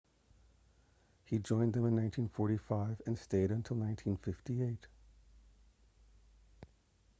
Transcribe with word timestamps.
he 1.25 1.37
joined 1.37 1.73
them 1.73 1.85
in 1.85 1.95
1945 1.95 3.03
and 3.05 3.19
stayed 3.19 3.51
until 3.51 3.77
1958 3.77 4.87